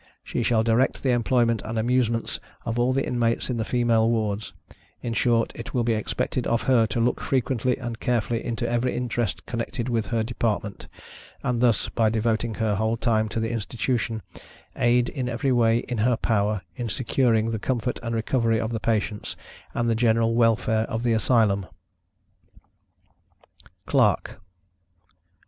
She 0.23 0.41
shall 0.41 0.63
direct 0.63 1.03
the 1.03 1.11
employment 1.11 1.61
and 1.63 1.77
amusements 1.77 2.39
of 2.65 2.79
all 2.79 2.91
the 2.91 3.05
inmates 3.05 3.51
of 3.51 3.57
the 3.57 3.63
female 3.63 4.09
wards; 4.09 4.51
in 5.03 5.13
short, 5.13 5.51
it 5.53 5.75
will 5.75 5.83
be 5.83 5.93
expected 5.93 6.47
of 6.47 6.63
her 6.63 6.87
to 6.87 6.99
look 6.99 7.21
frequently 7.21 7.77
and 7.77 7.99
carefully 7.99 8.43
into 8.43 8.67
every 8.67 8.95
interest 8.95 9.45
connected 9.45 9.89
with 9.89 10.07
her 10.07 10.23
department; 10.23 10.87
and 11.43 11.61
thus, 11.61 11.87
by 11.87 12.09
devoting 12.09 12.55
her 12.55 12.73
whole 12.77 12.97
time 12.97 13.29
to 13.29 13.39
the 13.39 13.51
Institution, 13.51 14.23
aid 14.75 15.07
in 15.07 15.29
every 15.29 15.51
way 15.51 15.77
in 15.77 15.99
her 15.99 16.17
power, 16.17 16.63
in 16.75 16.89
securing 16.89 17.51
the 17.51 17.59
comfort 17.59 17.99
and 18.01 18.15
recovery 18.15 18.59
of 18.59 18.71
the 18.71 18.79
patients, 18.79 19.35
and 19.75 19.87
the 19.87 19.93
general 19.93 20.33
welfare 20.33 20.85
of 20.85 21.03
the 21.03 21.13
Asylum. 21.13 21.67
CLERK. 23.85 24.41